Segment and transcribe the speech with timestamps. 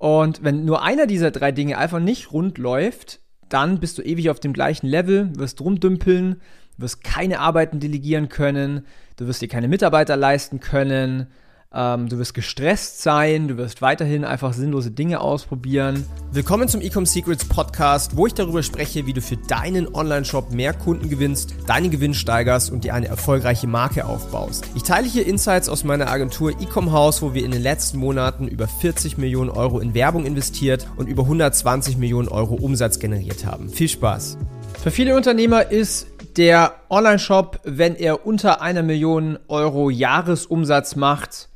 [0.00, 4.30] Und wenn nur einer dieser drei Dinge einfach nicht rund läuft, dann bist du ewig
[4.30, 6.40] auf dem gleichen Level, wirst rumdümpeln,
[6.78, 8.86] wirst keine Arbeiten delegieren können,
[9.18, 11.26] du wirst dir keine Mitarbeiter leisten können,
[11.72, 16.04] ähm, du wirst gestresst sein, du wirst weiterhin einfach sinnlose Dinge ausprobieren.
[16.32, 20.72] Willkommen zum Ecom Secrets Podcast, wo ich darüber spreche, wie du für deinen Online-Shop mehr
[20.72, 24.64] Kunden gewinnst, deinen Gewinn steigerst und dir eine erfolgreiche Marke aufbaust.
[24.74, 28.48] Ich teile hier Insights aus meiner Agentur Ecom House, wo wir in den letzten Monaten
[28.48, 33.68] über 40 Millionen Euro in Werbung investiert und über 120 Millionen Euro Umsatz generiert haben.
[33.68, 34.38] Viel Spaß!
[34.82, 41.49] Für viele Unternehmer ist der Online-Shop, wenn er unter einer Million Euro Jahresumsatz macht,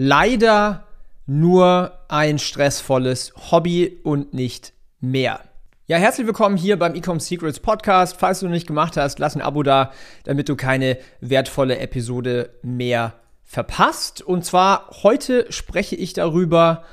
[0.00, 0.86] leider
[1.26, 5.40] nur ein stressvolles Hobby und nicht mehr.
[5.88, 8.16] Ja, herzlich willkommen hier beim Ecom Secrets Podcast.
[8.16, 9.90] Falls du noch nicht gemacht hast, lass ein Abo da,
[10.22, 14.22] damit du keine wertvolle Episode mehr verpasst.
[14.22, 16.84] Und zwar heute spreche ich darüber,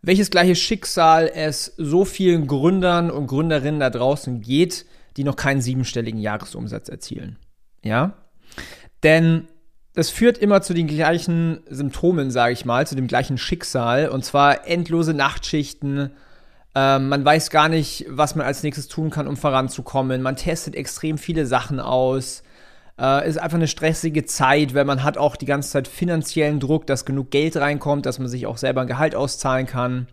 [0.00, 4.86] welches gleiche Schicksal es so vielen Gründern und Gründerinnen da draußen geht,
[5.18, 7.36] die noch keinen siebenstelligen Jahresumsatz erzielen.
[7.84, 8.14] Ja?
[9.02, 9.46] Denn
[10.00, 14.08] das führt immer zu den gleichen Symptomen, sage ich mal, zu dem gleichen Schicksal.
[14.08, 16.12] Und zwar endlose Nachtschichten.
[16.74, 20.22] Ähm, man weiß gar nicht, was man als nächstes tun kann, um voranzukommen.
[20.22, 22.42] Man testet extrem viele Sachen aus.
[22.98, 26.86] Äh, ist einfach eine stressige Zeit, weil man hat auch die ganze Zeit finanziellen Druck,
[26.86, 30.06] dass genug Geld reinkommt, dass man sich auch selber ein Gehalt auszahlen kann.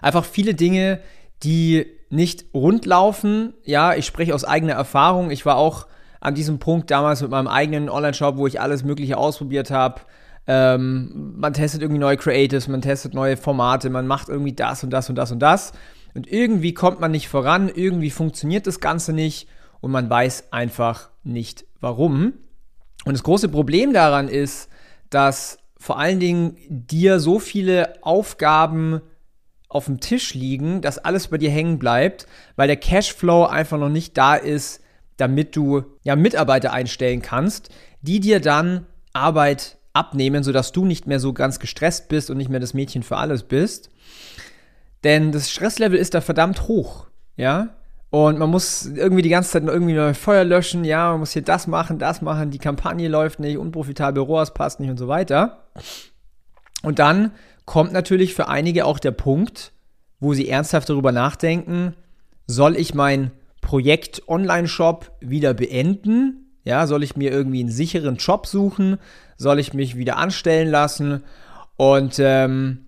[0.00, 0.98] Einfach viele Dinge,
[1.44, 3.54] die nicht rund laufen.
[3.62, 5.30] Ja, ich spreche aus eigener Erfahrung.
[5.30, 5.86] Ich war auch
[6.22, 10.02] an diesem Punkt damals mit meinem eigenen Online-Shop, wo ich alles Mögliche ausprobiert habe.
[10.46, 14.90] Ähm, man testet irgendwie neue Creatives, man testet neue Formate, man macht irgendwie das und
[14.90, 15.72] das und das und das.
[16.14, 19.48] Und irgendwie kommt man nicht voran, irgendwie funktioniert das Ganze nicht
[19.80, 22.34] und man weiß einfach nicht warum.
[23.04, 24.68] Und das große Problem daran ist,
[25.10, 29.00] dass vor allen Dingen dir so viele Aufgaben
[29.68, 33.88] auf dem Tisch liegen, dass alles bei dir hängen bleibt, weil der Cashflow einfach noch
[33.88, 34.82] nicht da ist,
[35.16, 37.70] damit du ja Mitarbeiter einstellen kannst,
[38.00, 42.50] die dir dann Arbeit abnehmen, sodass du nicht mehr so ganz gestresst bist und nicht
[42.50, 43.90] mehr das Mädchen für alles bist.
[45.04, 47.74] Denn das Stresslevel ist da verdammt hoch, ja?
[48.10, 51.42] Und man muss irgendwie die ganze Zeit irgendwie neue Feuer löschen, ja, man muss hier
[51.42, 55.64] das machen, das machen, die Kampagne läuft nicht, unprofitabel ROAS passt nicht und so weiter.
[56.82, 57.32] Und dann
[57.64, 59.72] kommt natürlich für einige auch der Punkt,
[60.20, 61.94] wo sie ernsthaft darüber nachdenken,
[62.46, 63.30] soll ich mein
[63.72, 66.58] Projekt Online-Shop wieder beenden?
[66.62, 68.98] Ja, soll ich mir irgendwie einen sicheren Job suchen?
[69.38, 71.22] Soll ich mich wieder anstellen lassen?
[71.78, 72.84] Und ähm,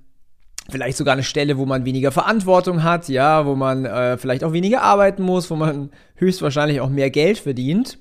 [0.69, 4.53] vielleicht sogar eine Stelle, wo man weniger Verantwortung hat, ja, wo man äh, vielleicht auch
[4.53, 7.97] weniger arbeiten muss, wo man höchstwahrscheinlich auch mehr Geld verdient.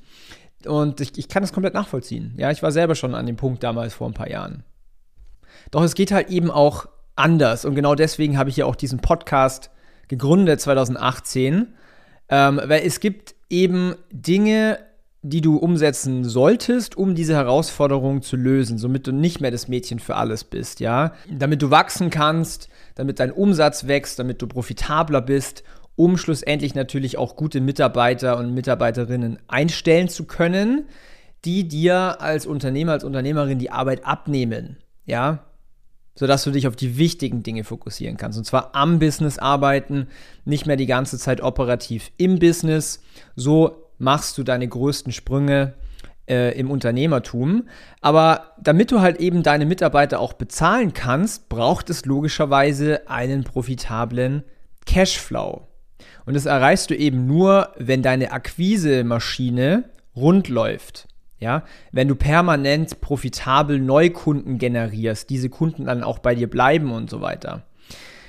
[0.65, 2.33] Und ich, ich kann das komplett nachvollziehen.
[2.35, 4.65] Ja, ich war selber schon an dem Punkt damals vor ein paar Jahren.
[5.71, 7.63] Doch es geht halt eben auch anders.
[7.63, 9.69] Und genau deswegen habe ich ja auch diesen Podcast
[10.09, 11.75] gegründet 2018
[12.33, 14.79] ähm, weil es gibt eben Dinge,
[15.21, 19.99] die du umsetzen solltest, um diese Herausforderung zu lösen, somit du nicht mehr das Mädchen
[19.99, 21.13] für alles bist, ja?
[21.29, 25.63] Damit du wachsen kannst, damit dein Umsatz wächst, damit du profitabler bist,
[25.95, 30.85] um schlussendlich natürlich auch gute Mitarbeiter und Mitarbeiterinnen einstellen zu können,
[31.45, 35.43] die dir als Unternehmer, als Unternehmerin die Arbeit abnehmen, ja?
[36.15, 38.37] Sodass du dich auf die wichtigen Dinge fokussieren kannst.
[38.37, 40.07] Und zwar am Business arbeiten,
[40.45, 43.01] nicht mehr die ganze Zeit operativ im Business.
[43.35, 45.73] So machst du deine größten Sprünge
[46.27, 47.67] äh, im Unternehmertum.
[48.01, 54.43] Aber damit du halt eben deine Mitarbeiter auch bezahlen kannst, braucht es logischerweise einen profitablen
[54.85, 55.67] Cashflow.
[56.25, 61.07] Und das erreichst du eben nur, wenn deine Akquise-Maschine rund läuft.
[61.43, 67.09] Ja, wenn du permanent profitabel Neukunden generierst, diese Kunden dann auch bei dir bleiben und
[67.09, 67.63] so weiter.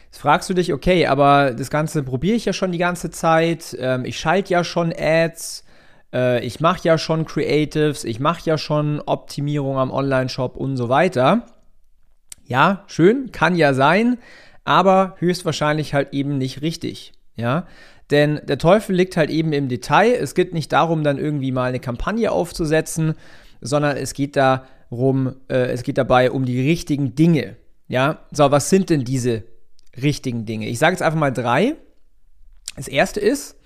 [0.06, 3.76] Jetzt fragst du dich, okay, aber das Ganze probiere ich ja schon die ganze Zeit.
[3.78, 5.64] Ähm, ich schalte ja schon Ads,
[6.12, 10.88] äh, ich mache ja schon Creatives, ich mache ja schon Optimierung am Online-Shop und so
[10.88, 11.46] weiter.
[12.46, 14.18] Ja, schön, kann ja sein,
[14.64, 17.12] aber höchstwahrscheinlich halt eben nicht richtig.
[17.36, 17.68] Ja,
[18.10, 20.12] denn der Teufel liegt halt eben im Detail.
[20.12, 23.14] Es geht nicht darum, dann irgendwie mal eine Kampagne aufzusetzen,
[23.60, 27.56] sondern es geht darum, äh, es geht dabei um die richtigen Dinge.
[27.88, 29.44] Ja, so, was sind denn diese
[30.00, 30.68] richtigen Dinge?
[30.68, 31.76] Ich sage jetzt einfach mal drei.
[32.76, 33.56] Das erste ist,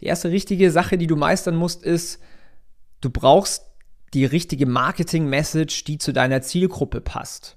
[0.00, 2.20] die erste richtige Sache, die du meistern musst, ist,
[3.00, 3.64] du brauchst
[4.12, 7.55] die richtige Marketing-Message, die zu deiner Zielgruppe passt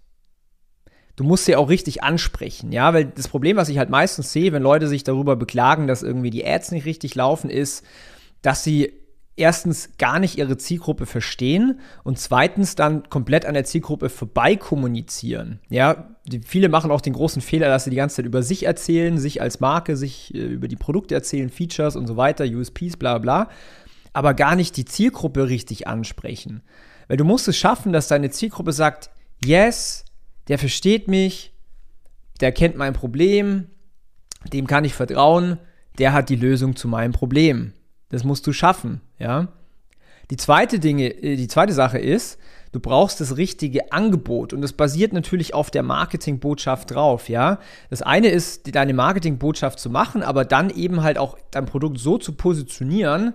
[1.19, 4.53] du musst sie auch richtig ansprechen, ja, weil das Problem, was ich halt meistens sehe,
[4.53, 7.83] wenn Leute sich darüber beklagen, dass irgendwie die Ads nicht richtig laufen, ist,
[8.41, 8.93] dass sie
[9.35, 15.59] erstens gar nicht ihre Zielgruppe verstehen und zweitens dann komplett an der Zielgruppe vorbei kommunizieren.
[15.69, 18.63] Ja, die, viele machen auch den großen Fehler, dass sie die ganze Zeit über sich
[18.63, 22.95] erzählen, sich als Marke, sich äh, über die Produkte erzählen, Features und so weiter, USPs,
[22.95, 23.49] bla bla,
[24.13, 26.61] aber gar nicht die Zielgruppe richtig ansprechen.
[27.09, 29.09] Weil du musst es schaffen, dass deine Zielgruppe sagt,
[29.43, 30.05] yes,
[30.49, 31.53] der versteht mich,
[32.41, 33.67] der kennt mein Problem,
[34.51, 35.57] dem kann ich vertrauen,
[35.97, 37.73] der hat die Lösung zu meinem Problem.
[38.09, 39.49] Das musst du schaffen, ja.
[40.31, 42.37] Die zweite Dinge, äh, die zweite Sache ist,
[42.71, 47.59] du brauchst das richtige Angebot und das basiert natürlich auf der Marketingbotschaft drauf, ja.
[47.89, 52.17] Das eine ist, deine Marketingbotschaft zu machen, aber dann eben halt auch dein Produkt so
[52.17, 53.33] zu positionieren,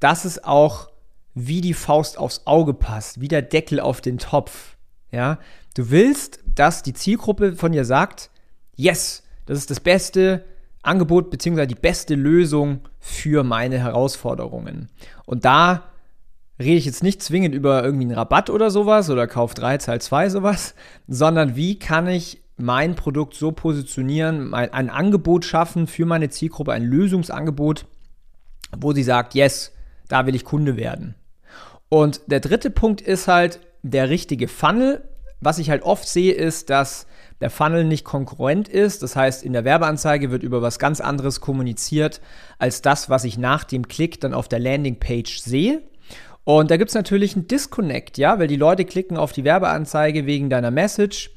[0.00, 0.90] dass es auch
[1.34, 4.76] wie die Faust aufs Auge passt, wie der Deckel auf den Topf,
[5.12, 5.38] ja.
[5.74, 8.30] Du willst, dass die Zielgruppe von dir sagt,
[8.76, 10.44] yes, das ist das Beste,
[10.82, 11.66] Angebot bzw.
[11.66, 14.88] die beste Lösung für meine Herausforderungen.
[15.26, 15.90] Und da
[16.58, 20.00] rede ich jetzt nicht zwingend über irgendwie einen Rabatt oder sowas oder Kauf 3, Zahl
[20.00, 20.74] 2 sowas,
[21.06, 26.84] sondern wie kann ich mein Produkt so positionieren, ein Angebot schaffen für meine Zielgruppe, ein
[26.84, 27.86] Lösungsangebot,
[28.76, 29.72] wo sie sagt, yes,
[30.08, 31.14] da will ich Kunde werden.
[31.88, 35.08] Und der dritte Punkt ist halt der richtige Funnel.
[35.40, 37.06] Was ich halt oft sehe, ist, dass
[37.40, 39.02] der Funnel nicht konkurrent ist.
[39.02, 42.20] Das heißt, in der Werbeanzeige wird über was ganz anderes kommuniziert
[42.58, 45.82] als das, was ich nach dem Klick dann auf der Landingpage sehe.
[46.44, 50.26] Und da gibt es natürlich einen Disconnect, ja, weil die Leute klicken auf die Werbeanzeige
[50.26, 51.30] wegen deiner Message,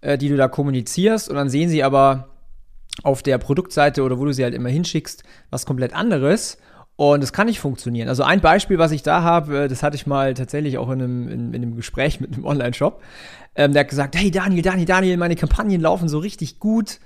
[0.00, 2.28] äh, die du da kommunizierst, und dann sehen sie aber
[3.02, 6.58] auf der Produktseite oder wo du sie halt immer hinschickst, was komplett anderes.
[6.96, 8.08] Und das kann nicht funktionieren.
[8.08, 11.02] Also ein Beispiel, was ich da habe, äh, das hatte ich mal tatsächlich auch in
[11.02, 13.02] einem, in, in einem Gespräch mit einem Online-Shop.
[13.54, 17.00] Ähm, der hat gesagt, hey Daniel, Daniel, Daniel, meine Kampagnen laufen so richtig gut.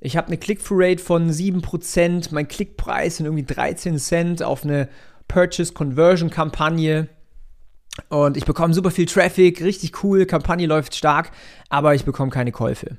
[0.00, 4.88] Ich habe eine Click-Through-Rate von 7%, mein Klickpreis sind irgendwie 13 Cent auf eine
[5.28, 7.08] Purchase-Conversion-Kampagne.
[8.08, 11.30] Und ich bekomme super viel Traffic, richtig cool, Kampagne läuft stark,
[11.68, 12.96] aber ich bekomme keine Käufe.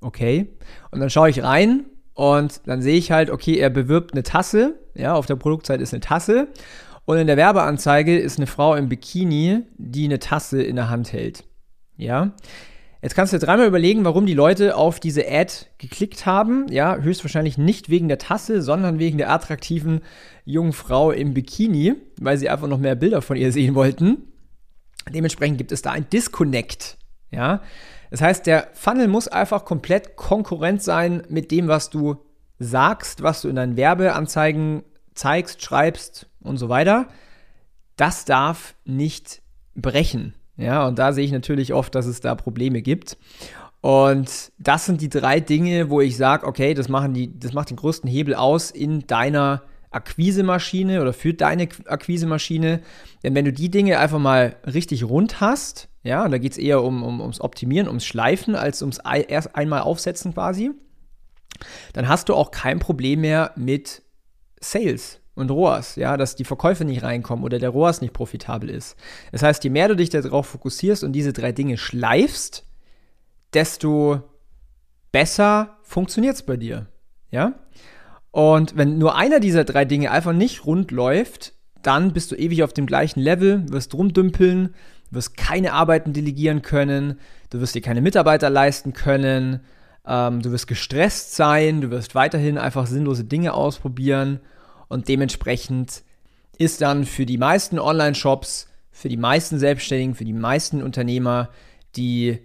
[0.00, 0.48] Okay.
[0.90, 4.78] Und dann schaue ich rein und dann sehe ich halt, okay, er bewirbt eine Tasse.
[4.94, 6.48] Ja, auf der Produktseite ist eine Tasse.
[7.04, 11.12] Und in der Werbeanzeige ist eine Frau im Bikini, die eine Tasse in der Hand
[11.12, 11.44] hält.
[11.96, 12.32] Ja.
[13.00, 16.66] Jetzt kannst du dir dreimal überlegen, warum die Leute auf diese Ad geklickt haben.
[16.70, 20.02] Ja, höchstwahrscheinlich nicht wegen der Tasse, sondern wegen der attraktiven
[20.44, 24.28] jungen Frau im Bikini, weil sie einfach noch mehr Bilder von ihr sehen wollten.
[25.12, 26.96] Dementsprechend gibt es da ein Disconnect.
[27.32, 27.62] Ja,
[28.10, 32.16] das heißt, der Funnel muss einfach komplett konkurrent sein mit dem, was du
[32.58, 34.82] sagst, was du in deinen Werbeanzeigen
[35.14, 37.08] zeigst, schreibst und so weiter.
[37.96, 39.42] Das darf nicht
[39.74, 40.34] brechen.
[40.56, 43.16] Ja, und da sehe ich natürlich oft, dass es da Probleme gibt.
[43.80, 47.70] Und das sind die drei Dinge, wo ich sage, okay, das, machen die, das macht
[47.70, 49.62] den größten Hebel aus in deiner
[49.94, 52.80] Akquisemaschine oder für deine Akquisemaschine.
[53.22, 56.58] Denn wenn du die Dinge einfach mal richtig rund hast, ja, und da geht es
[56.58, 58.98] eher um, um, ums Optimieren, ums Schleifen, als ums
[59.28, 60.72] erst einmal aufsetzen quasi,
[61.92, 64.02] dann hast du auch kein Problem mehr mit
[64.60, 68.96] Sales und ROAS, ja, dass die Verkäufe nicht reinkommen oder der ROAS nicht profitabel ist.
[69.30, 72.64] Das heißt, je mehr du dich darauf fokussierst und diese drei Dinge schleifst,
[73.54, 74.22] desto
[75.10, 76.86] besser funktioniert es bei dir,
[77.30, 77.54] ja.
[78.32, 81.52] Und wenn nur einer dieser drei Dinge einfach nicht rund läuft,
[81.82, 84.74] dann bist du ewig auf dem gleichen Level, wirst rumdümpeln,
[85.10, 87.20] wirst keine Arbeiten delegieren können,
[87.50, 89.60] du wirst dir keine Mitarbeiter leisten können,
[90.06, 94.40] ähm, du wirst gestresst sein, du wirst weiterhin einfach sinnlose Dinge ausprobieren
[94.88, 96.02] und dementsprechend
[96.56, 101.50] ist dann für die meisten Online-Shops, für die meisten Selbstständigen, für die meisten Unternehmer,
[101.96, 102.38] die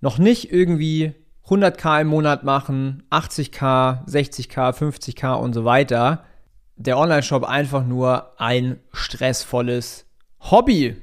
[0.00, 1.14] noch nicht irgendwie
[1.48, 6.24] 100k im Monat machen, 80k, 60k, 50k und so weiter,
[6.76, 10.06] der Online-Shop einfach nur ein stressvolles
[10.40, 10.96] Hobby.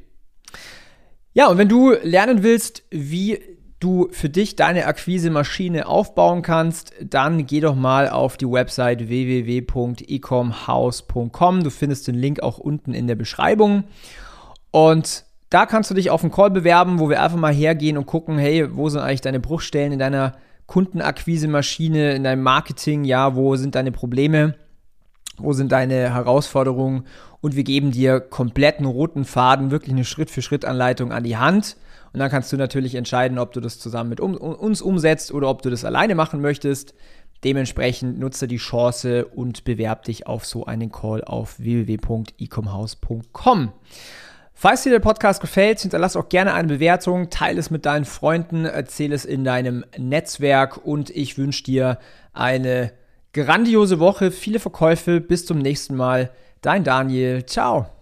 [1.33, 3.39] Ja, und wenn du lernen willst, wie
[3.79, 11.63] du für dich deine Akquise-Maschine aufbauen kannst, dann geh doch mal auf die Website www.ecomhouse.com.
[11.63, 13.83] Du findest den Link auch unten in der Beschreibung.
[14.71, 18.05] Und da kannst du dich auf einen Call bewerben, wo wir einfach mal hergehen und
[18.05, 20.33] gucken, hey, wo sind eigentlich deine Bruchstellen in deiner
[20.65, 23.05] Kundenakquise-Maschine, in deinem Marketing?
[23.05, 24.55] Ja, wo sind deine Probleme?
[25.37, 27.05] Wo sind deine Herausforderungen?
[27.39, 31.77] Und wir geben dir kompletten roten Faden, wirklich eine Schritt-für-Schritt-Anleitung an die Hand.
[32.11, 35.61] Und dann kannst du natürlich entscheiden, ob du das zusammen mit uns umsetzt oder ob
[35.61, 36.93] du das alleine machen möchtest.
[37.43, 43.71] Dementsprechend nutze die Chance und bewerb dich auf so einen Call auf www.ecomhouse.com.
[44.59, 48.65] Falls dir der Podcast gefällt, hinterlass auch gerne eine Bewertung, teile es mit deinen Freunden,
[48.65, 51.99] erzähle es in deinem Netzwerk und ich wünsche dir
[52.33, 52.91] eine
[53.33, 55.21] grandiose Woche, viele Verkäufe.
[55.21, 56.31] Bis zum nächsten Mal.
[56.61, 57.45] Dein Daniel.
[57.45, 57.96] Ciao.